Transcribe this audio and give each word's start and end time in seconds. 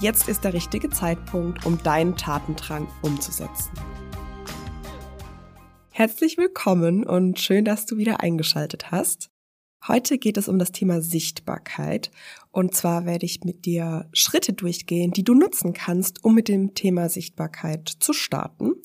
Jetzt 0.00 0.30
ist 0.30 0.44
der 0.44 0.54
richtige 0.54 0.88
Zeitpunkt, 0.88 1.66
um 1.66 1.76
deinen 1.82 2.16
Tatendrang 2.16 2.88
umzusetzen. 3.02 3.70
Herzlich 5.90 6.38
willkommen 6.38 7.04
und 7.04 7.38
schön, 7.38 7.66
dass 7.66 7.84
du 7.84 7.98
wieder 7.98 8.20
eingeschaltet 8.20 8.90
hast. 8.90 9.28
Heute 9.86 10.16
geht 10.16 10.38
es 10.38 10.48
um 10.48 10.58
das 10.58 10.72
Thema 10.72 11.02
Sichtbarkeit. 11.02 12.10
Und 12.50 12.74
zwar 12.74 13.04
werde 13.04 13.26
ich 13.26 13.44
mit 13.44 13.66
dir 13.66 14.08
Schritte 14.14 14.54
durchgehen, 14.54 15.10
die 15.10 15.22
du 15.22 15.34
nutzen 15.34 15.74
kannst, 15.74 16.24
um 16.24 16.34
mit 16.34 16.48
dem 16.48 16.72
Thema 16.72 17.10
Sichtbarkeit 17.10 17.86
zu 18.00 18.14
starten. 18.14 18.76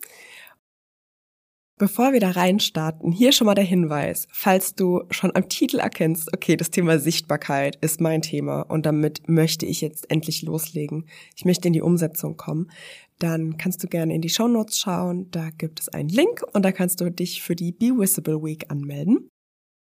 Bevor 1.78 2.14
wir 2.14 2.22
da 2.22 2.32
reinstarten, 2.32 3.12
hier 3.12 3.34
schon 3.34 3.48
mal 3.48 3.54
der 3.54 3.66
Hinweis, 3.66 4.30
falls 4.32 4.76
du 4.76 5.04
schon 5.10 5.36
am 5.36 5.50
Titel 5.50 5.80
erkennst, 5.80 6.34
okay, 6.34 6.56
das 6.56 6.72
Thema 6.72 7.00
Sichtbarkeit 7.00 7.76
ist 7.82 8.00
mein 8.00 8.22
Thema 8.22 8.62
und 8.62 8.86
damit 8.86 9.28
möchte 9.28 9.66
ich 9.66 9.82
jetzt 9.82 10.10
endlich 10.10 10.42
loslegen. 10.42 11.06
Ich 11.36 11.44
möchte 11.44 11.68
in 11.68 11.74
die 11.74 11.82
Umsetzung 11.82 12.38
kommen. 12.38 12.72
Dann 13.20 13.58
kannst 13.58 13.84
du 13.84 13.88
gerne 13.88 14.16
in 14.16 14.22
die 14.22 14.30
Show 14.30 14.48
Notes 14.48 14.80
schauen. 14.80 15.30
Da 15.32 15.50
gibt 15.50 15.82
es 15.82 15.90
einen 15.90 16.08
Link 16.08 16.44
und 16.54 16.64
da 16.64 16.72
kannst 16.72 17.02
du 17.02 17.12
dich 17.12 17.44
für 17.44 17.58
die 17.58 17.74
Be 17.74 17.88
Visible 17.88 18.42
Week 18.42 18.72
anmelden. 18.72 19.28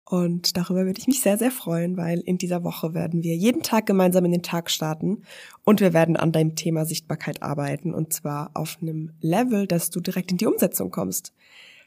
Und 0.05 0.57
darüber 0.57 0.87
würde 0.87 0.99
ich 0.99 1.07
mich 1.07 1.21
sehr, 1.21 1.39
sehr 1.39 1.53
freuen, 1.53 1.97
weil 1.97 2.19
in 2.19 2.39
dieser 2.39 2.65
Woche 2.65 2.93
werden 2.93 3.23
wir 3.23 3.37
jeden 3.37 3.63
Tag 3.63 3.87
gemeinsam 3.87 4.25
in 4.25 4.33
den 4.33 4.43
Tag 4.43 4.69
starten 4.69 5.23
und 5.63 5.81
wir 5.81 5.93
werden 5.93 6.17
an 6.17 6.33
deinem 6.33 6.57
Thema 6.57 6.87
Sichtbarkeit 6.87 7.41
arbeiten 7.41 7.95
und 7.95 8.13
zwar 8.13 8.51
auf 8.55 8.79
einem 8.83 9.13
Level, 9.21 9.69
dass 9.69 9.91
du 9.91 10.01
direkt 10.01 10.33
in 10.33 10.39
die 10.39 10.47
Umsetzung 10.47 10.91
kommst 10.91 11.33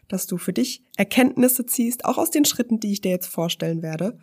dass 0.08 0.28
du 0.28 0.38
für 0.38 0.54
dich 0.54 0.84
Erkenntnisse 0.96 1.66
ziehst, 1.66 2.06
auch 2.06 2.18
aus 2.18 2.32
den 2.32 2.46
Schritten, 2.46 2.80
die 2.80 2.94
ich 2.94 3.02
dir 3.02 3.12
jetzt 3.12 3.28
vorstellen 3.28 3.82
werde. 3.82 4.18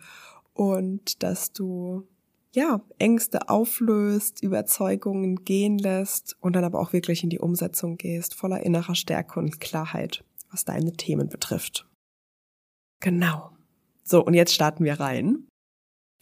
Und 0.53 1.21
dass 1.23 1.51
du 1.51 2.07
ja, 2.55 2.81
Ängste 2.97 3.49
auflöst, 3.49 4.41
Überzeugungen 4.41 5.43
gehen 5.43 5.77
lässt 5.77 6.37
und 6.39 6.55
dann 6.55 6.63
aber 6.63 6.79
auch 6.79 6.93
wirklich 6.93 7.23
in 7.23 7.29
die 7.29 7.39
Umsetzung 7.39 7.97
gehst, 7.97 8.33
voller 8.33 8.61
innerer 8.61 8.95
Stärke 8.95 9.39
und 9.39 9.59
Klarheit, 9.59 10.23
was 10.49 10.63
deine 10.63 10.93
Themen 10.93 11.27
betrifft. 11.27 11.85
Genau. 13.01 13.51
So, 14.03 14.23
und 14.23 14.33
jetzt 14.33 14.53
starten 14.53 14.83
wir 14.85 14.99
rein. 14.99 15.47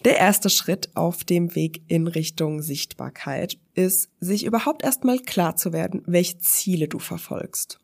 Der 0.03 0.17
erste 0.17 0.49
Schritt 0.49 0.89
auf 0.95 1.23
dem 1.23 1.55
Weg 1.55 1.83
in 1.87 2.07
Richtung 2.07 2.61
Sichtbarkeit 2.61 3.59
ist, 3.73 4.09
sich 4.19 4.43
überhaupt 4.43 4.83
erstmal 4.83 5.19
klar 5.19 5.55
zu 5.55 5.71
werden, 5.71 6.01
welche 6.05 6.39
Ziele 6.39 6.87
du 6.87 6.99
verfolgst. 6.99 7.79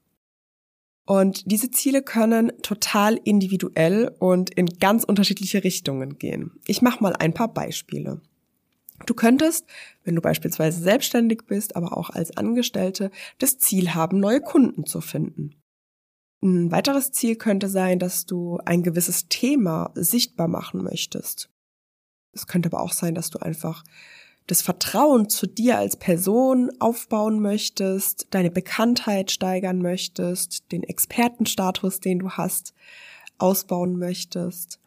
Und 1.09 1.49
diese 1.51 1.71
Ziele 1.71 2.03
können 2.03 2.51
total 2.61 3.19
individuell 3.23 4.15
und 4.19 4.51
in 4.51 4.67
ganz 4.67 5.03
unterschiedliche 5.03 5.63
Richtungen 5.63 6.19
gehen. 6.19 6.51
Ich 6.67 6.83
mache 6.83 7.01
mal 7.01 7.15
ein 7.15 7.33
paar 7.33 7.51
Beispiele. 7.51 8.21
Du 9.07 9.15
könntest, 9.15 9.65
wenn 10.03 10.13
du 10.13 10.21
beispielsweise 10.21 10.79
selbstständig 10.79 11.47
bist, 11.47 11.75
aber 11.75 11.97
auch 11.97 12.11
als 12.11 12.37
Angestellte, 12.37 13.09
das 13.39 13.57
Ziel 13.57 13.95
haben, 13.95 14.19
neue 14.19 14.39
Kunden 14.39 14.85
zu 14.85 15.01
finden. 15.01 15.55
Ein 16.43 16.71
weiteres 16.71 17.11
Ziel 17.11 17.37
könnte 17.37 17.69
sein, 17.69 17.97
dass 17.97 18.27
du 18.27 18.59
ein 18.65 18.83
gewisses 18.83 19.27
Thema 19.29 19.89
sichtbar 19.95 20.47
machen 20.47 20.83
möchtest. 20.83 21.49
Es 22.33 22.45
könnte 22.45 22.69
aber 22.69 22.83
auch 22.83 22.93
sein, 22.93 23.15
dass 23.15 23.31
du 23.31 23.39
einfach 23.39 23.83
das 24.49 24.63
Vertrauen 24.63 25.29
zu 25.29 25.45
dir 25.45 25.77
als 25.77 25.95
Person 25.95 26.71
aufbauen 26.79 27.39
möchtest, 27.39 28.25
deine 28.31 28.49
Bekanntheit 28.49 29.29
steigern 29.29 29.79
möchtest, 29.79 30.71
den 30.71 30.81
Expertenstatus, 30.81 31.99
den 31.99 32.17
du 32.17 32.31
hast, 32.31 32.73
ausbauen 33.37 33.99
möchtest. 33.99 34.79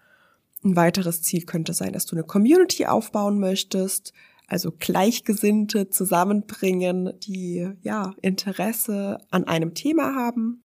Ein 0.64 0.74
weiteres 0.74 1.22
Ziel 1.22 1.44
könnte 1.44 1.74
sein, 1.74 1.92
dass 1.92 2.06
du 2.06 2.16
eine 2.16 2.24
Community 2.24 2.86
aufbauen 2.86 3.38
möchtest, 3.38 4.12
also 4.48 4.72
Gleichgesinnte 4.72 5.88
zusammenbringen, 5.90 7.12
die 7.20 7.70
ja 7.82 8.14
Interesse 8.20 9.18
an 9.30 9.44
einem 9.44 9.74
Thema 9.74 10.16
haben. 10.16 10.61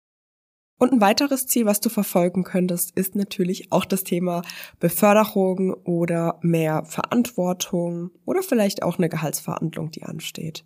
Und 0.80 0.92
ein 0.92 1.02
weiteres 1.02 1.48
Ziel, 1.48 1.66
was 1.66 1.80
du 1.80 1.90
verfolgen 1.90 2.44
könntest, 2.44 2.98
ist 2.98 3.16
natürlich 3.16 3.72
auch 3.72 3.86
das 3.86 4.04
Thema 4.04 4.42
Beförderung 4.80 5.74
oder 5.86 6.40
mehr 6.42 6.84
Verantwortung 6.86 8.12
oder 8.26 8.44
vielleicht 8.44 8.84
auch 8.84 8.98
eine 8.98 9.10
Gehaltsverhandlung, 9.10 9.92
die 9.92 10.04
ansteht. 10.04 10.66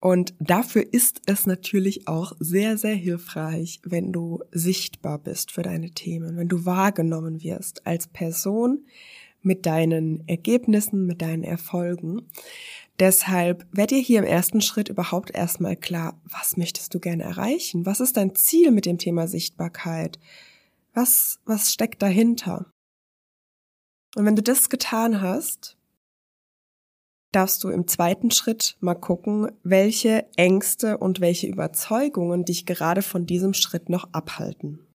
Und 0.00 0.34
dafür 0.40 0.84
ist 0.92 1.22
es 1.26 1.46
natürlich 1.46 2.08
auch 2.08 2.32
sehr, 2.40 2.76
sehr 2.76 2.94
hilfreich, 2.94 3.80
wenn 3.84 4.10
du 4.10 4.40
sichtbar 4.50 5.18
bist 5.18 5.52
für 5.52 5.62
deine 5.62 5.90
Themen, 5.90 6.36
wenn 6.36 6.48
du 6.48 6.64
wahrgenommen 6.64 7.42
wirst 7.42 7.86
als 7.86 8.08
Person 8.08 8.84
mit 9.42 9.64
deinen 9.64 10.26
Ergebnissen, 10.26 11.06
mit 11.06 11.22
deinen 11.22 11.44
Erfolgen. 11.44 12.22
Deshalb 13.02 13.66
werd 13.72 13.90
dir 13.90 13.98
hier 13.98 14.20
im 14.20 14.24
ersten 14.24 14.60
Schritt 14.60 14.88
überhaupt 14.88 15.32
erstmal 15.32 15.74
klar, 15.74 16.20
was 16.22 16.56
möchtest 16.56 16.94
du 16.94 17.00
gerne 17.00 17.24
erreichen? 17.24 17.84
Was 17.84 17.98
ist 17.98 18.16
dein 18.16 18.36
Ziel 18.36 18.70
mit 18.70 18.86
dem 18.86 18.96
Thema 18.96 19.26
Sichtbarkeit? 19.26 20.20
Was, 20.94 21.40
was 21.44 21.72
steckt 21.72 22.00
dahinter? 22.00 22.70
Und 24.14 24.24
wenn 24.24 24.36
du 24.36 24.42
das 24.44 24.70
getan 24.70 25.20
hast, 25.20 25.76
darfst 27.32 27.64
du 27.64 27.70
im 27.70 27.88
zweiten 27.88 28.30
Schritt 28.30 28.76
mal 28.78 28.94
gucken, 28.94 29.50
welche 29.64 30.28
Ängste 30.36 30.98
und 30.98 31.20
welche 31.20 31.48
Überzeugungen 31.48 32.44
dich 32.44 32.66
gerade 32.66 33.02
von 33.02 33.26
diesem 33.26 33.52
Schritt 33.52 33.88
noch 33.88 34.12
abhalten. 34.12 34.86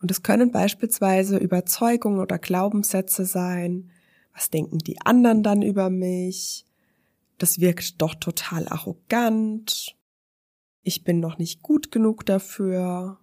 Und 0.00 0.12
es 0.12 0.22
können 0.22 0.52
beispielsweise 0.52 1.38
Überzeugungen 1.38 2.20
oder 2.20 2.38
Glaubenssätze 2.38 3.24
sein, 3.24 3.90
was 4.36 4.50
denken 4.50 4.78
die 4.78 5.00
anderen 5.00 5.42
dann 5.42 5.62
über 5.62 5.88
mich? 5.88 6.66
Das 7.38 7.58
wirkt 7.58 8.00
doch 8.02 8.14
total 8.14 8.68
arrogant. 8.68 9.96
Ich 10.82 11.04
bin 11.04 11.20
noch 11.20 11.38
nicht 11.38 11.62
gut 11.62 11.90
genug 11.90 12.26
dafür. 12.26 13.18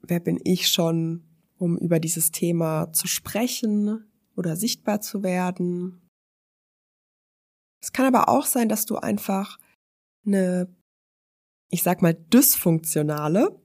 Wer 0.00 0.20
bin 0.20 0.40
ich 0.42 0.68
schon, 0.68 1.22
um 1.58 1.76
über 1.76 2.00
dieses 2.00 2.30
Thema 2.30 2.92
zu 2.92 3.06
sprechen 3.06 4.10
oder 4.34 4.56
sichtbar 4.56 5.02
zu 5.02 5.22
werden? 5.22 6.00
Es 7.82 7.92
kann 7.92 8.06
aber 8.06 8.28
auch 8.28 8.46
sein, 8.46 8.68
dass 8.68 8.86
du 8.86 8.96
einfach 8.96 9.58
eine, 10.24 10.74
ich 11.68 11.82
sag 11.82 12.00
mal, 12.00 12.14
dysfunktionale 12.14 13.60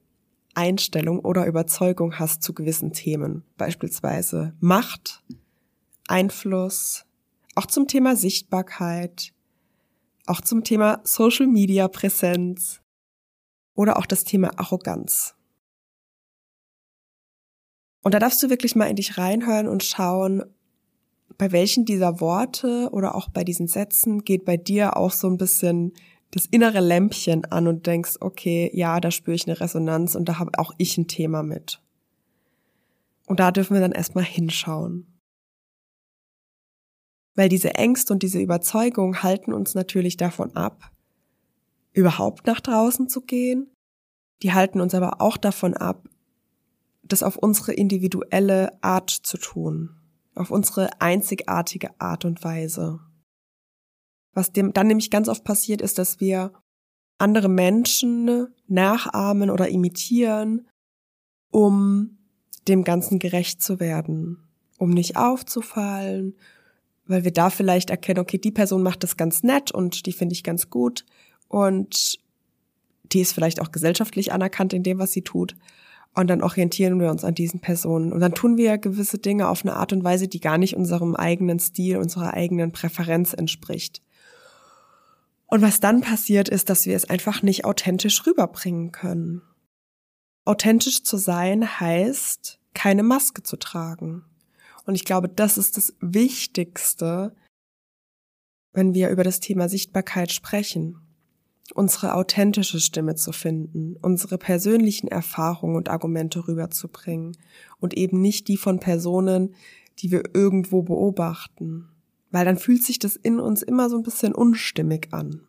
Einstellung 0.53 1.19
oder 1.19 1.45
Überzeugung 1.45 2.19
hast 2.19 2.43
zu 2.43 2.53
gewissen 2.53 2.91
Themen. 2.91 3.43
Beispielsweise 3.57 4.53
Macht, 4.59 5.23
Einfluss, 6.07 7.05
auch 7.55 7.65
zum 7.65 7.87
Thema 7.87 8.15
Sichtbarkeit, 8.15 9.33
auch 10.25 10.41
zum 10.41 10.63
Thema 10.63 11.01
Social 11.03 11.47
Media 11.47 11.87
Präsenz 11.87 12.81
oder 13.75 13.97
auch 13.97 14.05
das 14.05 14.23
Thema 14.23 14.51
Arroganz. 14.59 15.35
Und 18.03 18.13
da 18.13 18.19
darfst 18.19 18.41
du 18.41 18.49
wirklich 18.49 18.75
mal 18.75 18.85
in 18.85 18.95
dich 18.95 19.17
reinhören 19.17 19.67
und 19.67 19.83
schauen, 19.83 20.43
bei 21.37 21.51
welchen 21.51 21.85
dieser 21.85 22.19
Worte 22.19 22.89
oder 22.91 23.15
auch 23.15 23.29
bei 23.29 23.43
diesen 23.43 23.67
Sätzen 23.67 24.23
geht 24.23 24.45
bei 24.45 24.57
dir 24.57 24.97
auch 24.97 25.11
so 25.11 25.27
ein 25.27 25.37
bisschen 25.37 25.93
das 26.31 26.45
innere 26.45 26.79
Lämpchen 26.79 27.45
an 27.45 27.67
und 27.67 27.85
denkst, 27.85 28.15
okay, 28.19 28.69
ja, 28.73 28.99
da 28.99 29.11
spüre 29.11 29.35
ich 29.35 29.47
eine 29.47 29.59
Resonanz 29.59 30.15
und 30.15 30.27
da 30.27 30.39
habe 30.39 30.51
auch 30.57 30.73
ich 30.77 30.97
ein 30.97 31.07
Thema 31.07 31.43
mit. 31.43 31.81
Und 33.25 33.39
da 33.39 33.51
dürfen 33.51 33.73
wir 33.73 33.81
dann 33.81 33.91
erstmal 33.91 34.23
hinschauen. 34.23 35.16
Weil 37.37 37.49
diese 37.49 37.75
Ängste 37.75 38.13
und 38.13 38.23
diese 38.23 38.39
Überzeugung 38.39 39.21
halten 39.21 39.53
uns 39.53 39.75
natürlich 39.75 40.17
davon 40.17 40.55
ab, 40.55 40.91
überhaupt 41.93 42.47
nach 42.47 42.59
draußen 42.59 43.09
zu 43.09 43.21
gehen. 43.21 43.71
Die 44.41 44.53
halten 44.53 44.81
uns 44.81 44.95
aber 44.95 45.21
auch 45.21 45.37
davon 45.37 45.75
ab, 45.75 46.09
das 47.03 47.21
auf 47.21 47.37
unsere 47.37 47.73
individuelle 47.73 48.83
Art 48.83 49.11
zu 49.11 49.37
tun, 49.37 49.99
auf 50.33 50.49
unsere 50.49 50.99
einzigartige 50.99 52.01
Art 52.01 52.25
und 52.25 52.43
Weise. 52.43 53.01
Was 54.33 54.51
dem 54.51 54.73
dann 54.73 54.87
nämlich 54.87 55.11
ganz 55.11 55.29
oft 55.29 55.43
passiert 55.43 55.81
ist, 55.81 55.99
dass 55.99 56.19
wir 56.19 56.53
andere 57.19 57.49
Menschen 57.49 58.47
nachahmen 58.67 59.51
oder 59.51 59.69
imitieren, 59.69 60.67
um 61.51 62.17
dem 62.67 62.83
Ganzen 62.83 63.19
gerecht 63.19 63.61
zu 63.61 63.79
werden, 63.79 64.43
um 64.79 64.89
nicht 64.89 65.17
aufzufallen, 65.17 66.35
weil 67.07 67.23
wir 67.23 67.31
da 67.31 67.49
vielleicht 67.49 67.89
erkennen, 67.89 68.19
okay, 68.19 68.37
die 68.37 68.51
Person 68.51 68.83
macht 68.83 69.03
das 69.03 69.17
ganz 69.17 69.43
nett 69.43 69.71
und 69.71 70.05
die 70.05 70.13
finde 70.13 70.33
ich 70.33 70.43
ganz 70.43 70.69
gut 70.69 71.05
und 71.47 72.19
die 73.11 73.21
ist 73.21 73.33
vielleicht 73.33 73.61
auch 73.61 73.71
gesellschaftlich 73.71 74.31
anerkannt 74.31 74.73
in 74.73 74.83
dem, 74.83 74.99
was 74.99 75.11
sie 75.11 75.21
tut. 75.21 75.55
Und 76.13 76.27
dann 76.27 76.41
orientieren 76.41 76.99
wir 76.99 77.11
uns 77.11 77.23
an 77.23 77.35
diesen 77.35 77.59
Personen. 77.59 78.11
Und 78.11 78.21
dann 78.21 78.33
tun 78.33 78.57
wir 78.57 78.79
gewisse 78.79 79.19
Dinge 79.19 79.47
auf 79.47 79.63
eine 79.63 79.75
Art 79.75 79.93
und 79.93 80.03
Weise, 80.03 80.27
die 80.27 80.39
gar 80.39 80.57
nicht 80.57 80.75
unserem 80.75 81.15
eigenen 81.15 81.59
Stil, 81.59 81.97
unserer 81.97 82.33
eigenen 82.33 82.71
Präferenz 82.71 83.33
entspricht. 83.33 84.01
Und 85.45 85.61
was 85.61 85.79
dann 85.79 86.01
passiert, 86.01 86.49
ist, 86.49 86.69
dass 86.69 86.85
wir 86.85 86.95
es 86.95 87.09
einfach 87.09 87.43
nicht 87.43 87.65
authentisch 87.65 88.25
rüberbringen 88.25 88.91
können. 88.91 89.41
Authentisch 90.43 91.03
zu 91.03 91.17
sein 91.17 91.79
heißt, 91.79 92.59
keine 92.73 93.03
Maske 93.03 93.43
zu 93.43 93.57
tragen. 93.57 94.25
Und 94.87 94.95
ich 94.95 95.05
glaube, 95.05 95.29
das 95.29 95.59
ist 95.59 95.77
das 95.77 95.95
Wichtigste, 95.99 97.35
wenn 98.73 98.95
wir 98.95 99.09
über 99.09 99.23
das 99.23 99.39
Thema 99.39 99.69
Sichtbarkeit 99.69 100.31
sprechen 100.31 101.07
unsere 101.73 102.13
authentische 102.13 102.79
Stimme 102.79 103.15
zu 103.15 103.31
finden, 103.31 103.97
unsere 104.01 104.37
persönlichen 104.37 105.07
Erfahrungen 105.07 105.75
und 105.75 105.89
Argumente 105.89 106.47
rüberzubringen 106.47 107.37
und 107.79 107.95
eben 107.95 108.21
nicht 108.21 108.47
die 108.47 108.57
von 108.57 108.79
Personen, 108.79 109.55
die 109.99 110.11
wir 110.11 110.23
irgendwo 110.33 110.83
beobachten, 110.83 111.89
weil 112.31 112.45
dann 112.45 112.57
fühlt 112.57 112.83
sich 112.83 112.99
das 112.99 113.15
in 113.15 113.39
uns 113.39 113.61
immer 113.61 113.89
so 113.89 113.97
ein 113.97 114.03
bisschen 114.03 114.33
unstimmig 114.33 115.09
an. 115.11 115.41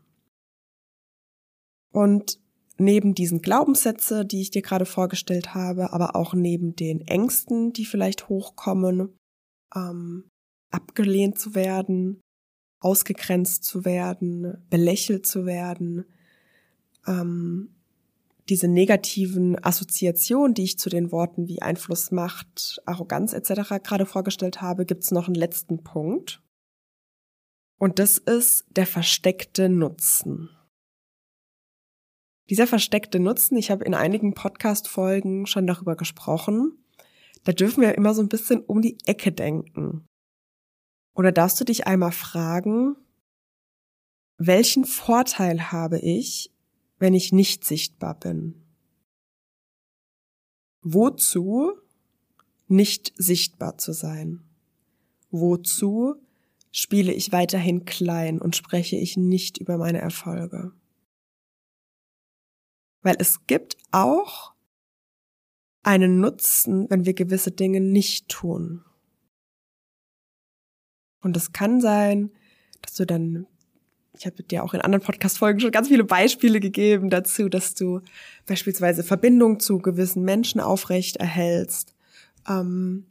Und 1.92 2.38
neben 2.78 3.14
diesen 3.14 3.42
Glaubenssätze, 3.42 4.24
die 4.24 4.40
ich 4.40 4.50
dir 4.50 4.62
gerade 4.62 4.86
vorgestellt 4.86 5.54
habe, 5.54 5.92
aber 5.92 6.14
auch 6.16 6.34
neben 6.34 6.76
den 6.76 7.00
Ängsten, 7.00 7.72
die 7.72 7.84
vielleicht 7.84 8.28
hochkommen, 8.28 9.14
ähm, 9.74 10.28
abgelehnt 10.70 11.38
zu 11.38 11.54
werden, 11.54 12.20
ausgegrenzt 12.80 13.64
zu 13.64 13.84
werden, 13.84 14.64
belächelt 14.70 15.26
zu 15.26 15.46
werden, 15.46 16.04
ähm, 17.06 17.74
diese 18.48 18.68
negativen 18.68 19.62
Assoziationen, 19.62 20.54
die 20.54 20.64
ich 20.64 20.78
zu 20.78 20.88
den 20.88 21.12
Worten 21.12 21.48
wie 21.48 21.60
Einfluss, 21.60 22.10
Macht, 22.10 22.80
Arroganz 22.86 23.32
etc. 23.34 23.82
gerade 23.82 24.06
vorgestellt 24.06 24.62
habe, 24.62 24.86
gibt 24.86 25.04
es 25.04 25.10
noch 25.10 25.26
einen 25.26 25.34
letzten 25.34 25.82
Punkt. 25.84 26.42
Und 27.78 27.98
das 27.98 28.18
ist 28.18 28.64
der 28.70 28.86
versteckte 28.86 29.68
Nutzen. 29.68 30.50
Dieser 32.48 32.66
versteckte 32.66 33.20
Nutzen, 33.20 33.58
ich 33.58 33.70
habe 33.70 33.84
in 33.84 33.94
einigen 33.94 34.32
Podcast-Folgen 34.32 35.46
schon 35.46 35.66
darüber 35.66 35.96
gesprochen, 35.96 36.82
da 37.48 37.54
dürfen 37.54 37.80
wir 37.80 37.94
immer 37.94 38.12
so 38.12 38.20
ein 38.20 38.28
bisschen 38.28 38.60
um 38.60 38.82
die 38.82 38.98
Ecke 39.06 39.32
denken. 39.32 40.06
Oder 41.14 41.32
darfst 41.32 41.58
du 41.58 41.64
dich 41.64 41.86
einmal 41.86 42.12
fragen, 42.12 42.94
welchen 44.36 44.84
Vorteil 44.84 45.72
habe 45.72 45.98
ich, 45.98 46.54
wenn 46.98 47.14
ich 47.14 47.32
nicht 47.32 47.64
sichtbar 47.64 48.20
bin? 48.20 48.66
Wozu 50.82 51.72
nicht 52.66 53.14
sichtbar 53.16 53.78
zu 53.78 53.94
sein? 53.94 54.44
Wozu 55.30 56.16
spiele 56.70 57.14
ich 57.14 57.32
weiterhin 57.32 57.86
klein 57.86 58.42
und 58.42 58.56
spreche 58.56 58.96
ich 58.96 59.16
nicht 59.16 59.56
über 59.56 59.78
meine 59.78 60.02
Erfolge? 60.02 60.72
Weil 63.00 63.16
es 63.18 63.46
gibt 63.46 63.78
auch 63.90 64.52
einen 65.88 66.20
Nutzen, 66.20 66.90
wenn 66.90 67.06
wir 67.06 67.14
gewisse 67.14 67.50
Dinge 67.50 67.80
nicht 67.80 68.28
tun. 68.28 68.84
Und 71.22 71.34
es 71.34 71.52
kann 71.52 71.80
sein, 71.80 72.30
dass 72.82 72.94
du 72.94 73.06
dann 73.06 73.46
ich 74.12 74.26
habe 74.26 74.42
dir 74.42 74.64
auch 74.64 74.74
in 74.74 74.80
anderen 74.80 75.04
Podcast-Folgen 75.04 75.60
schon 75.60 75.70
ganz 75.70 75.86
viele 75.88 76.02
Beispiele 76.02 76.58
gegeben 76.58 77.08
dazu, 77.08 77.48
dass 77.48 77.74
du 77.74 78.00
beispielsweise 78.46 79.04
Verbindung 79.04 79.60
zu 79.60 79.78
gewissen 79.78 80.24
Menschen 80.24 80.60
aufrecht 80.60 81.18
erhältst. 81.18 81.94
Ähm, 82.48 83.06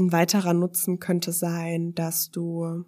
ein 0.00 0.12
weiterer 0.12 0.54
Nutzen 0.54 0.98
könnte 0.98 1.32
sein, 1.32 1.94
dass 1.94 2.30
du 2.30 2.86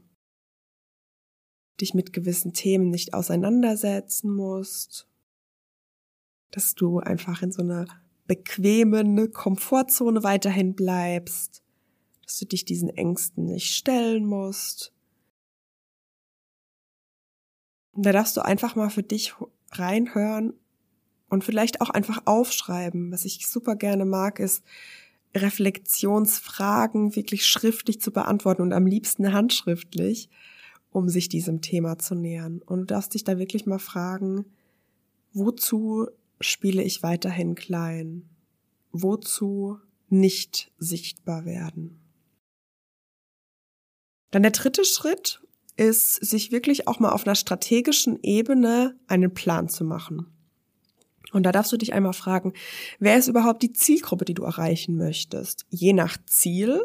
dich 1.79 1.93
mit 1.93 2.15
gewissen 2.15 2.55
Themen 2.55 2.89
nicht 2.89 3.13
auseinandersetzen 3.13 4.35
musst, 4.35 5.07
dass 6.55 6.75
du 6.75 6.99
einfach 6.99 7.43
in 7.43 7.53
so 7.53 7.63
einer 7.63 7.87
bequemen 8.27 9.33
Komfortzone 9.33 10.23
weiterhin 10.23 10.75
bleibst, 10.75 11.63
dass 12.25 12.39
du 12.39 12.47
dich 12.47 12.65
diesen 12.65 12.89
Ängsten 12.89 13.45
nicht 13.45 13.75
stellen 13.75 14.25
musst, 14.25 14.95
und 17.95 18.05
da 18.05 18.13
darfst 18.13 18.37
du 18.37 18.45
einfach 18.45 18.75
mal 18.75 18.91
für 18.91 19.03
dich 19.03 19.35
reinhören 19.71 20.53
und 21.29 21.45
vielleicht 21.45 21.81
auch 21.81 21.91
einfach 21.91 22.23
aufschreiben. 22.27 23.13
Was 23.13 23.25
ich 23.25 23.47
super 23.47 23.77
gerne 23.77 24.05
mag, 24.05 24.41
ist 24.41 24.65
Reflexionsfragen 25.35 27.17
wirklich 27.17 27.47
schriftlich 27.47 28.01
zu 28.01 28.13
beantworten 28.13 28.63
und 28.63 28.73
am 28.73 28.87
liebsten 28.87 29.33
handschriftlich, 29.33 30.29
um 30.91 31.09
sich 31.09 31.29
diesem 31.29 31.61
Thema 31.61 31.99
zu 31.99 32.15
nähern. 32.15 32.61
Und 32.63 32.81
du 32.81 32.87
darfst 32.87 33.15
dich 33.15 33.25
da 33.25 33.39
wirklich 33.39 33.67
mal 33.67 33.79
fragen, 33.79 34.45
wozu 35.33 36.09
spiele 36.45 36.83
ich 36.83 37.03
weiterhin 37.03 37.55
klein? 37.55 38.29
Wozu 38.93 39.79
nicht 40.09 40.73
sichtbar 40.79 41.45
werden? 41.45 42.01
Dann 44.31 44.43
der 44.43 44.53
dritte 44.53 44.85
Schritt, 44.85 45.45
ist, 45.77 46.25
sich 46.25 46.53
wirklich 46.53 46.87
auch 46.89 47.01
mal 47.01 47.11
auf 47.11 47.27
einer 47.27 47.35
strategischen 47.35 48.19
Ebene 48.23 48.97
einen 49.07 49.35
Plan 49.35 49.69
zu 49.69 49.85
machen. 49.85 50.27
Und 51.33 51.45
da 51.45 51.53
darfst 51.53 51.73
du 51.73 51.77
dich 51.77 51.93
einmal 51.93 52.13
fragen, 52.13 52.53
wer 53.01 53.17
ist 53.19 53.27
überhaupt 53.27 53.63
die 53.63 53.73
Zielgruppe, 53.73 54.25
die 54.25 54.35
du 54.35 54.45
erreichen 54.45 54.97
möchtest? 54.97 55.67
Je 55.71 55.93
nach 55.93 56.17
Ziel 56.27 56.81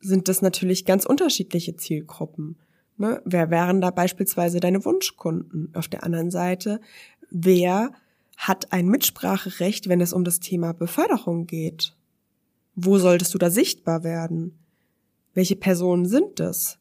sind 0.00 0.28
das 0.28 0.40
natürlich 0.40 0.86
ganz 0.86 1.04
unterschiedliche 1.04 1.76
Zielgruppen. 1.76 2.58
Ne? 2.96 3.20
Wer 3.24 3.50
wären 3.50 3.80
da 3.80 3.90
beispielsweise 3.90 4.60
deine 4.60 4.84
Wunschkunden? 4.84 5.74
Auf 5.74 5.88
der 5.88 6.02
anderen 6.02 6.30
Seite, 6.30 6.80
wer 7.30 7.92
hat 8.38 8.72
ein 8.72 8.86
Mitspracherecht, 8.86 9.88
wenn 9.88 10.00
es 10.00 10.12
um 10.12 10.22
das 10.22 10.38
Thema 10.38 10.72
Beförderung 10.72 11.46
geht? 11.46 11.96
Wo 12.76 12.96
solltest 12.98 13.34
du 13.34 13.38
da 13.38 13.50
sichtbar 13.50 14.04
werden? 14.04 14.56
Welche 15.34 15.56
Personen 15.56 16.06
sind 16.06 16.38
das? 16.38 16.78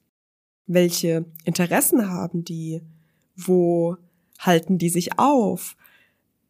Welche 0.68 1.26
Interessen 1.46 2.10
haben 2.10 2.44
die? 2.44 2.84
Wo 3.36 3.98
halten 4.38 4.78
die 4.78 4.90
sich 4.90 5.18
auf? 5.18 5.76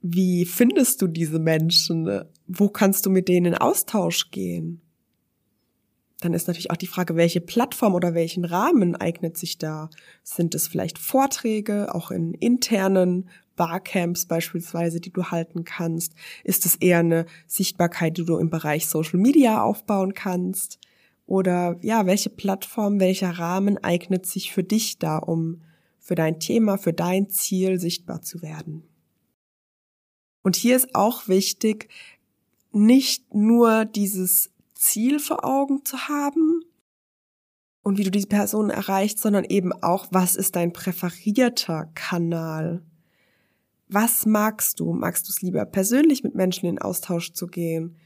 Wie 0.01 0.45
findest 0.45 1.01
du 1.01 1.07
diese 1.07 1.39
Menschen? 1.39 2.25
Wo 2.45 2.67
kannst 2.67 3.05
du 3.05 3.09
mit 3.09 3.29
denen 3.29 3.53
in 3.53 3.57
Austausch 3.57 4.29
gehen? 4.29 4.81
Dann 6.19 6.33
ist 6.33 6.47
natürlich 6.47 6.71
auch 6.71 6.77
die 6.77 6.87
Frage, 6.87 7.15
welche 7.15 7.39
Plattform 7.41 7.95
oder 7.95 8.13
welchen 8.13 8.43
Rahmen 8.43 8.95
eignet 8.95 9.37
sich 9.37 9.57
da? 9.57 9.89
Sind 10.23 10.53
es 10.53 10.67
vielleicht 10.67 10.97
Vorträge, 10.97 11.95
auch 11.95 12.11
in 12.11 12.33
internen 12.33 13.29
Barcamps 13.57 14.25
beispielsweise, 14.25 15.01
die 15.01 15.11
du 15.11 15.25
halten 15.25 15.65
kannst? 15.65 16.13
Ist 16.45 16.65
es 16.65 16.75
eher 16.75 16.99
eine 16.99 17.25
Sichtbarkeit, 17.45 18.17
die 18.17 18.23
du 18.23 18.37
im 18.37 18.49
Bereich 18.49 18.87
Social 18.87 19.19
Media 19.19 19.61
aufbauen 19.61 20.13
kannst? 20.13 20.79
Oder 21.25 21.77
ja, 21.81 22.05
welche 22.05 22.29
Plattform, 22.29 23.01
welcher 23.01 23.31
Rahmen 23.31 23.77
eignet 23.83 24.25
sich 24.25 24.53
für 24.53 24.63
dich 24.63 24.97
da, 24.97 25.17
um 25.17 25.61
für 25.99 26.15
dein 26.15 26.39
Thema, 26.39 26.77
für 26.77 26.93
dein 26.93 27.29
Ziel 27.29 27.79
sichtbar 27.79 28.21
zu 28.21 28.41
werden? 28.41 28.83
Und 30.41 30.55
hier 30.55 30.77
ist 30.77 30.95
auch 30.95 31.27
wichtig, 31.27 31.89
nicht 32.71 33.33
nur 33.33 33.83
dieses 33.83 34.51
Ziel 34.73 35.19
vor 35.19 35.43
Augen 35.43 35.83
zu 35.83 36.07
haben 36.07 36.61
und 37.87 37.97
wie 37.97 38.03
du 38.03 38.11
diese 38.11 38.27
Person 38.27 38.69
erreichst, 38.69 39.19
sondern 39.19 39.43
eben 39.45 39.71
auch, 39.71 40.07
was 40.11 40.35
ist 40.35 40.55
dein 40.55 40.73
präferierter 40.73 41.89
Kanal? 41.95 42.81
Was 43.89 44.25
magst 44.25 44.79
du? 44.79 44.93
Magst 44.93 45.27
du 45.27 45.31
es 45.31 45.41
lieber 45.41 45.65
persönlich 45.65 46.23
mit 46.23 46.35
Menschen 46.35 46.67
in 46.67 46.79
Austausch 46.79 47.33
zu 47.33 47.47
gehen? 47.47 47.97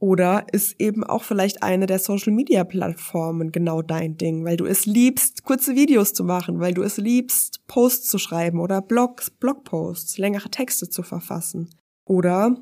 Oder 0.00 0.46
ist 0.52 0.80
eben 0.80 1.04
auch 1.04 1.22
vielleicht 1.22 1.62
eine 1.62 1.86
der 1.86 1.98
Social-Media-Plattformen 1.98 3.52
genau 3.52 3.80
dein 3.80 4.18
Ding, 4.18 4.44
weil 4.44 4.56
du 4.56 4.66
es 4.66 4.86
liebst, 4.86 5.44
kurze 5.44 5.76
Videos 5.76 6.12
zu 6.12 6.24
machen, 6.24 6.60
weil 6.60 6.74
du 6.74 6.82
es 6.82 6.96
liebst, 6.96 7.66
Posts 7.68 8.10
zu 8.10 8.18
schreiben 8.18 8.60
oder 8.60 8.82
Blogs, 8.82 9.30
Blogposts, 9.30 10.18
längere 10.18 10.50
Texte 10.50 10.90
zu 10.90 11.02
verfassen. 11.02 11.70
Oder 12.04 12.56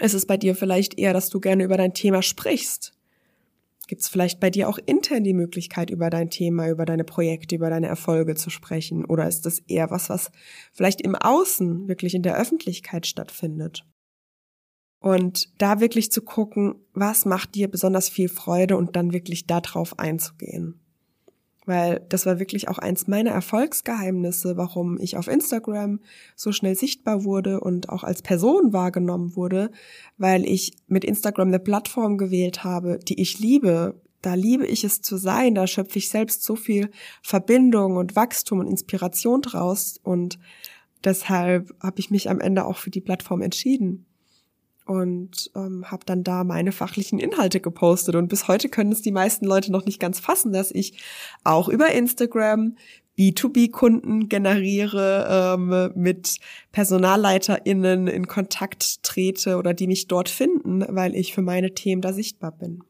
ist 0.00 0.14
es 0.14 0.26
bei 0.26 0.36
dir 0.36 0.54
vielleicht 0.54 0.98
eher, 0.98 1.12
dass 1.12 1.30
du 1.30 1.40
gerne 1.40 1.64
über 1.64 1.76
dein 1.76 1.94
Thema 1.94 2.22
sprichst? 2.22 2.97
Gibt 3.88 4.02
es 4.02 4.08
vielleicht 4.08 4.38
bei 4.38 4.50
dir 4.50 4.68
auch 4.68 4.78
intern 4.84 5.24
die 5.24 5.32
Möglichkeit, 5.32 5.88
über 5.88 6.10
dein 6.10 6.28
Thema, 6.28 6.68
über 6.68 6.84
deine 6.84 7.04
Projekte, 7.04 7.56
über 7.56 7.70
deine 7.70 7.86
Erfolge 7.86 8.34
zu 8.34 8.50
sprechen? 8.50 9.06
Oder 9.06 9.26
ist 9.26 9.46
das 9.46 9.60
eher 9.60 9.90
was, 9.90 10.10
was 10.10 10.30
vielleicht 10.74 11.00
im 11.00 11.16
Außen, 11.16 11.88
wirklich 11.88 12.14
in 12.14 12.22
der 12.22 12.36
Öffentlichkeit 12.36 13.06
stattfindet? 13.06 13.86
Und 15.00 15.60
da 15.62 15.80
wirklich 15.80 16.12
zu 16.12 16.20
gucken, 16.20 16.74
was 16.92 17.24
macht 17.24 17.54
dir 17.54 17.68
besonders 17.68 18.10
viel 18.10 18.28
Freude 18.28 18.76
und 18.76 18.94
dann 18.94 19.14
wirklich 19.14 19.46
darauf 19.46 19.98
einzugehen. 19.98 20.80
Weil 21.68 22.04
das 22.08 22.24
war 22.24 22.38
wirklich 22.38 22.68
auch 22.68 22.78
eins 22.78 23.06
meiner 23.08 23.30
Erfolgsgeheimnisse, 23.30 24.56
warum 24.56 24.98
ich 24.98 25.18
auf 25.18 25.28
Instagram 25.28 26.00
so 26.34 26.50
schnell 26.50 26.74
sichtbar 26.74 27.24
wurde 27.24 27.60
und 27.60 27.90
auch 27.90 28.04
als 28.04 28.22
Person 28.22 28.72
wahrgenommen 28.72 29.36
wurde, 29.36 29.70
weil 30.16 30.48
ich 30.48 30.72
mit 30.86 31.04
Instagram 31.04 31.48
eine 31.48 31.58
Plattform 31.58 32.16
gewählt 32.16 32.64
habe, 32.64 32.98
die 32.98 33.20
ich 33.20 33.38
liebe. 33.38 34.00
Da 34.22 34.34
liebe 34.34 34.66
ich 34.66 34.82
es 34.82 35.02
zu 35.02 35.18
sein, 35.18 35.54
da 35.54 35.66
schöpfe 35.66 35.98
ich 35.98 36.08
selbst 36.08 36.42
so 36.42 36.56
viel 36.56 36.90
Verbindung 37.22 37.98
und 37.98 38.16
Wachstum 38.16 38.60
und 38.60 38.66
Inspiration 38.66 39.42
draus. 39.42 40.00
Und 40.02 40.38
deshalb 41.04 41.72
habe 41.80 42.00
ich 42.00 42.10
mich 42.10 42.30
am 42.30 42.40
Ende 42.40 42.64
auch 42.64 42.78
für 42.78 42.90
die 42.90 43.02
Plattform 43.02 43.42
entschieden 43.42 44.07
und 44.88 45.50
ähm, 45.54 45.84
habe 45.90 46.06
dann 46.06 46.24
da 46.24 46.44
meine 46.44 46.72
fachlichen 46.72 47.18
Inhalte 47.18 47.60
gepostet. 47.60 48.14
Und 48.14 48.28
bis 48.28 48.48
heute 48.48 48.70
können 48.70 48.90
es 48.90 49.02
die 49.02 49.12
meisten 49.12 49.44
Leute 49.44 49.70
noch 49.70 49.84
nicht 49.84 50.00
ganz 50.00 50.18
fassen, 50.18 50.50
dass 50.52 50.70
ich 50.70 50.98
auch 51.44 51.68
über 51.68 51.90
Instagram 51.92 52.74
B2B-Kunden 53.18 54.30
generiere, 54.30 55.56
ähm, 55.58 55.92
mit 55.94 56.38
PersonalleiterInnen 56.72 58.06
in 58.06 58.28
Kontakt 58.28 59.02
trete 59.02 59.58
oder 59.58 59.74
die 59.74 59.88
mich 59.88 60.06
dort 60.06 60.30
finden, 60.30 60.82
weil 60.88 61.14
ich 61.14 61.34
für 61.34 61.42
meine 61.42 61.74
Themen 61.74 62.00
da 62.00 62.14
sichtbar 62.14 62.52
bin. 62.52 62.82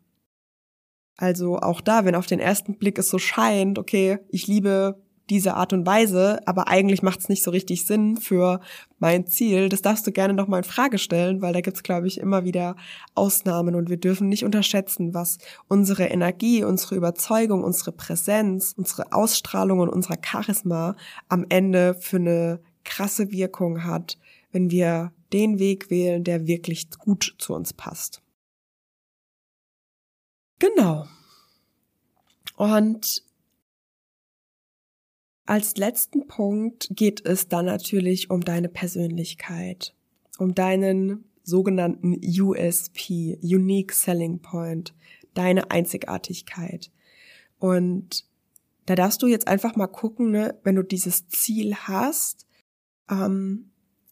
Also 1.16 1.58
auch 1.58 1.80
da, 1.80 2.04
wenn 2.04 2.14
auf 2.14 2.26
den 2.26 2.38
ersten 2.38 2.78
Blick 2.78 2.96
es 2.98 3.08
so 3.08 3.18
scheint, 3.18 3.76
okay, 3.76 4.18
ich 4.28 4.46
liebe 4.46 5.02
diese 5.30 5.54
Art 5.54 5.72
und 5.72 5.86
Weise, 5.86 6.40
aber 6.46 6.68
eigentlich 6.68 7.02
macht 7.02 7.20
es 7.20 7.28
nicht 7.28 7.42
so 7.42 7.50
richtig 7.50 7.86
Sinn 7.86 8.16
für 8.16 8.60
mein 8.98 9.26
Ziel. 9.26 9.68
Das 9.68 9.82
darfst 9.82 10.06
du 10.06 10.12
gerne 10.12 10.34
nochmal 10.34 10.60
in 10.60 10.68
Frage 10.68 10.98
stellen, 10.98 11.42
weil 11.42 11.52
da 11.52 11.60
gibt's, 11.60 11.82
glaube 11.82 12.06
ich, 12.06 12.18
immer 12.18 12.44
wieder 12.44 12.76
Ausnahmen 13.14 13.74
und 13.74 13.90
wir 13.90 13.98
dürfen 13.98 14.28
nicht 14.28 14.44
unterschätzen, 14.44 15.14
was 15.14 15.38
unsere 15.68 16.04
Energie, 16.06 16.64
unsere 16.64 16.96
Überzeugung, 16.96 17.62
unsere 17.62 17.92
Präsenz, 17.92 18.74
unsere 18.76 19.12
Ausstrahlung 19.12 19.80
und 19.80 19.88
unser 19.88 20.16
Charisma 20.24 20.96
am 21.28 21.44
Ende 21.48 21.94
für 21.94 22.16
eine 22.16 22.60
krasse 22.84 23.30
Wirkung 23.30 23.84
hat, 23.84 24.18
wenn 24.50 24.70
wir 24.70 25.12
den 25.32 25.58
Weg 25.58 25.90
wählen, 25.90 26.24
der 26.24 26.46
wirklich 26.46 26.90
gut 26.98 27.34
zu 27.38 27.54
uns 27.54 27.72
passt. 27.72 28.22
Genau. 30.58 31.06
Und 32.56 33.22
als 35.48 35.78
letzten 35.78 36.26
Punkt 36.26 36.88
geht 36.90 37.24
es 37.24 37.48
dann 37.48 37.64
natürlich 37.64 38.28
um 38.28 38.42
deine 38.42 38.68
Persönlichkeit, 38.68 39.94
um 40.38 40.54
deinen 40.54 41.24
sogenannten 41.42 42.20
USP, 42.22 43.38
Unique 43.42 43.94
Selling 43.94 44.40
Point, 44.40 44.92
deine 45.32 45.70
Einzigartigkeit. 45.70 46.90
Und 47.58 48.26
da 48.84 48.94
darfst 48.94 49.22
du 49.22 49.26
jetzt 49.26 49.48
einfach 49.48 49.74
mal 49.74 49.86
gucken, 49.86 50.32
ne, 50.32 50.54
wenn 50.64 50.74
du 50.74 50.82
dieses 50.82 51.28
Ziel 51.28 51.74
hast, 51.74 52.46
ähm, 53.10 53.70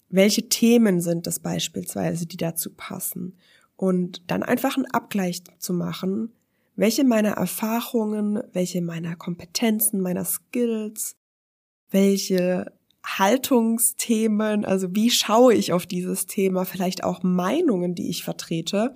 welche 0.08 0.48
Themen 0.48 1.02
sind 1.02 1.26
es 1.26 1.38
beispielsweise, 1.40 2.24
die 2.24 2.38
dazu 2.38 2.70
passen. 2.74 3.36
Und 3.76 4.22
dann 4.30 4.42
einfach 4.42 4.76
einen 4.76 4.86
Abgleich 4.86 5.42
zu 5.58 5.74
machen, 5.74 6.32
welche 6.76 7.04
meiner 7.04 7.32
Erfahrungen, 7.32 8.42
welche 8.54 8.80
meiner 8.80 9.16
Kompetenzen, 9.16 10.00
meiner 10.00 10.24
Skills, 10.24 11.14
welche 11.90 12.72
Haltungsthemen, 13.04 14.64
also 14.64 14.94
wie 14.94 15.10
schaue 15.10 15.54
ich 15.54 15.72
auf 15.72 15.86
dieses 15.86 16.26
Thema, 16.26 16.64
vielleicht 16.64 17.04
auch 17.04 17.22
Meinungen, 17.22 17.94
die 17.94 18.08
ich 18.10 18.24
vertrete, 18.24 18.94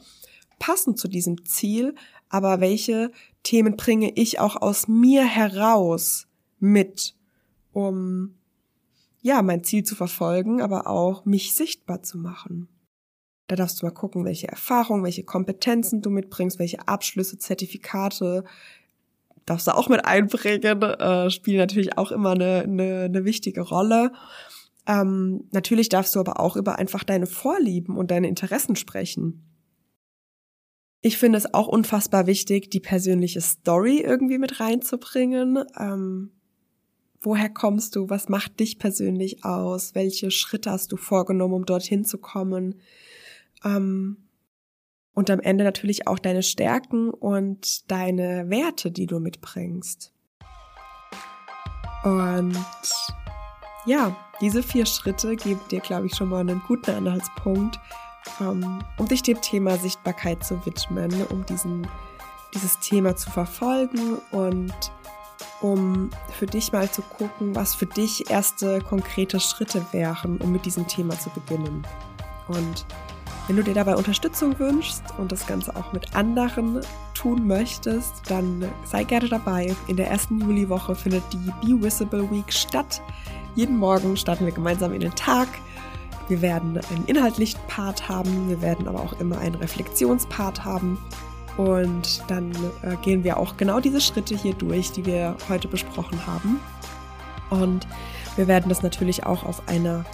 passen 0.59 0.97
zu 0.97 1.09
diesem 1.09 1.44
Ziel, 1.44 1.94
aber 2.28 2.61
welche 2.61 3.12
Themen 3.42 3.76
bringe 3.76 4.12
ich 4.14 4.40
auch 4.40 4.56
aus 4.56 4.88
mir 4.88 5.25
heraus 5.25 6.26
mit, 6.59 7.16
um 7.73 8.35
ja, 9.23 9.42
mein 9.42 9.64
Ziel 9.64 9.85
zu 9.85 9.94
verfolgen, 9.94 10.62
aber 10.62 10.87
auch 10.87 11.25
mich 11.25 11.54
sichtbar 11.54 12.02
zu 12.02 12.18
machen. 12.18 12.68
Da 13.49 13.56
darfst 13.56 13.82
du 13.82 13.87
mal 13.87 13.90
gucken, 13.90 14.25
welche 14.25 14.49
Erfahrungen, 14.49 15.02
welche 15.02 15.25
Kompetenzen 15.25 16.02
du 16.02 16.11
mitbringst, 16.11 16.59
welche 16.59 16.87
Abschlüsse, 16.87 17.38
Zertifikate, 17.38 18.44
darfst 19.47 19.66
du 19.66 19.75
auch 19.75 19.88
mit 19.88 20.04
einbringen, 20.04 20.82
äh, 20.82 21.30
spielen 21.30 21.59
natürlich 21.59 21.99
auch 21.99 22.12
immer 22.12 22.30
eine, 22.30 22.62
eine, 22.62 23.02
eine 23.04 23.25
wichtige 23.25 23.62
Rolle. 23.62 24.12
Ähm, 24.87 25.44
natürlich 25.52 25.88
darfst 25.88 26.14
du 26.14 26.20
aber 26.20 26.40
auch 26.40 26.56
über 26.56 26.78
einfach 26.78 27.04
deine 27.04 27.26
Vorlieben 27.26 27.97
und 27.97 28.11
deine 28.11 28.28
Interessen 28.28 28.76
sprechen. 28.76 29.47
Ich 31.02 31.16
finde 31.16 31.38
es 31.38 31.54
auch 31.54 31.66
unfassbar 31.66 32.26
wichtig, 32.26 32.70
die 32.70 32.80
persönliche 32.80 33.40
Story 33.40 34.00
irgendwie 34.00 34.38
mit 34.38 34.61
reinzubringen. 34.61 35.64
Ähm, 35.78 36.32
woher 37.23 37.49
kommst 37.49 37.97
du? 37.97 38.11
Was 38.11 38.28
macht 38.28 38.61
dich 38.61 38.78
persönlich 38.78 39.44
aus? 39.44 39.94
Welche 39.94 40.30
Schritte 40.30 40.70
hast 40.70 40.92
du 40.92 40.97
vorgenommen, 40.97 41.54
um 41.54 41.64
dorthin 41.64 42.04
zu 42.04 42.18
kommen? 42.18 42.80
Ähm, 43.64 44.28
und 45.14 45.31
am 45.31 45.40
Ende 45.40 45.64
natürlich 45.64 46.07
auch 46.07 46.19
deine 46.19 46.43
Stärken 46.43 47.11
und 47.11 47.90
deine 47.90 48.49
Werte, 48.49 48.90
die 48.90 49.07
du 49.07 49.19
mitbringst. 49.19 50.12
Und 52.05 52.57
ja, 53.87 54.17
diese 54.40 54.62
vier 54.62 54.87
Schritte 54.87 55.37
geben 55.37 55.61
dir, 55.71 55.81
glaube 55.81 56.07
ich, 56.07 56.14
schon 56.14 56.29
mal 56.29 56.40
einen 56.40 56.62
guten 56.67 56.93
Anhaltspunkt, 56.93 57.79
ähm, 58.40 58.83
um 58.99 59.09
dich 59.09 59.23
dem 59.23 59.40
Thema 59.40 59.76
Sichtbarkeit 59.76 60.45
zu 60.45 60.64
widmen, 60.64 61.26
um 61.26 61.45
diesen, 61.47 61.87
dieses 62.55 62.79
Thema 62.81 63.17
zu 63.17 63.31
verfolgen 63.31 64.19
und 64.31 64.73
um 65.61 66.11
für 66.33 66.47
dich 66.47 66.73
mal 66.73 66.90
zu 66.90 67.02
gucken, 67.02 67.55
was 67.55 67.75
für 67.75 67.87
dich 67.87 68.31
erste 68.31 68.81
konkrete 68.81 69.40
Schritte 69.40 69.85
wären, 69.93 70.38
um 70.38 70.52
mit 70.52 70.64
diesem 70.64 70.87
Thema 70.87 71.19
zu 71.19 71.31
beginnen. 71.31 71.87
Und 72.49 72.87
wenn 73.50 73.57
du 73.57 73.64
dir 73.64 73.75
dabei 73.75 73.97
Unterstützung 73.97 74.57
wünschst 74.61 75.02
und 75.19 75.33
das 75.33 75.45
Ganze 75.45 75.75
auch 75.75 75.92
mit 75.92 76.14
anderen 76.14 76.83
tun 77.14 77.49
möchtest, 77.49 78.23
dann 78.28 78.64
sei 78.85 79.02
gerne 79.02 79.28
dabei. 79.28 79.75
In 79.88 79.97
der 79.97 80.09
ersten 80.09 80.38
Juliwoche 80.38 80.95
findet 80.95 81.25
die 81.33 81.50
Be 81.61 81.83
Visible 81.83 82.30
Week 82.30 82.52
statt. 82.52 83.02
Jeden 83.57 83.76
Morgen 83.76 84.16
starten 84.16 84.45
wir 84.45 84.52
gemeinsam 84.52 84.92
in 84.92 85.00
den 85.00 85.16
Tag. 85.16 85.49
Wir 86.28 86.40
werden 86.42 86.78
einen 86.92 87.07
inhaltlichen 87.07 87.59
Part 87.66 88.09
haben, 88.09 88.49
wir 88.49 88.62
werden 88.62 88.87
aber 88.87 89.00
auch 89.00 89.19
immer 89.19 89.38
einen 89.38 89.57
Reflexionspart 89.57 90.64
haben. 90.64 90.97
Und 91.57 92.23
dann 92.28 92.52
äh, 92.83 92.95
gehen 93.02 93.25
wir 93.25 93.37
auch 93.37 93.57
genau 93.57 93.80
diese 93.80 94.00
Schritte 94.00 94.37
hier 94.37 94.54
durch, 94.54 94.92
die 94.92 95.04
wir 95.07 95.37
heute 95.49 95.66
besprochen 95.66 96.25
haben. 96.25 96.61
Und 97.50 97.88
wir 98.37 98.47
werden 98.47 98.69
das 98.69 98.85
natürlich 98.85 99.26
auch 99.26 99.42
auf 99.42 99.69
einer 99.69 100.04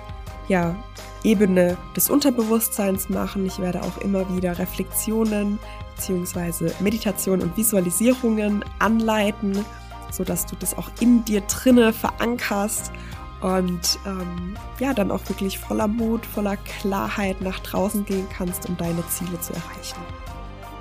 ja, 0.48 0.76
Ebene 1.24 1.76
des 1.96 2.08
Unterbewusstseins 2.08 3.08
machen. 3.08 3.46
Ich 3.46 3.58
werde 3.58 3.82
auch 3.82 3.98
immer 3.98 4.28
wieder 4.34 4.58
Reflexionen 4.58 5.58
bzw. 5.96 6.70
Meditation 6.80 7.42
und 7.42 7.56
Visualisierungen 7.56 8.64
anleiten, 8.78 9.64
sodass 10.10 10.46
du 10.46 10.56
das 10.56 10.76
auch 10.78 10.90
in 11.00 11.24
dir 11.24 11.40
drinne 11.42 11.92
verankerst 11.92 12.92
und 13.40 13.98
ähm, 14.06 14.56
ja, 14.78 14.94
dann 14.94 15.10
auch 15.10 15.20
wirklich 15.28 15.58
voller 15.58 15.88
Mut, 15.88 16.24
voller 16.24 16.56
Klarheit 16.56 17.40
nach 17.42 17.58
draußen 17.60 18.04
gehen 18.04 18.26
kannst, 18.36 18.68
um 18.68 18.76
deine 18.76 19.06
Ziele 19.08 19.38
zu 19.40 19.52
erreichen. 19.52 20.00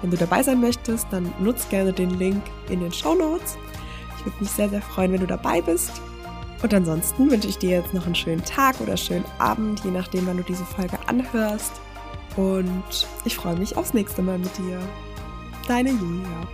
Wenn 0.01 0.11
du 0.11 0.17
dabei 0.17 0.43
sein 0.43 0.61
möchtest, 0.61 1.07
dann 1.11 1.33
nutz 1.39 1.67
gerne 1.69 1.91
den 1.91 2.11
Link 2.11 2.43
in 2.69 2.79
den 2.79 2.93
Show 2.93 3.15
Notes. 3.15 3.57
Ich 4.17 4.25
würde 4.25 4.37
mich 4.39 4.51
sehr, 4.51 4.69
sehr 4.69 4.81
freuen, 4.81 5.11
wenn 5.13 5.21
du 5.21 5.27
dabei 5.27 5.61
bist. 5.61 6.01
Und 6.61 6.73
ansonsten 6.73 7.29
wünsche 7.29 7.47
ich 7.47 7.57
dir 7.57 7.71
jetzt 7.71 7.93
noch 7.93 8.05
einen 8.05 8.15
schönen 8.15 8.43
Tag 8.43 8.79
oder 8.81 8.97
schönen 8.97 9.25
Abend, 9.39 9.83
je 9.83 9.91
nachdem, 9.91 10.27
wann 10.27 10.37
du 10.37 10.43
diese 10.43 10.65
Folge 10.65 10.97
anhörst. 11.07 11.73
Und 12.35 13.07
ich 13.23 13.35
freue 13.35 13.55
mich 13.55 13.77
aufs 13.77 13.93
nächste 13.93 14.21
Mal 14.21 14.37
mit 14.37 14.57
dir. 14.57 14.79
Deine 15.67 15.91
Julia. 15.91 16.47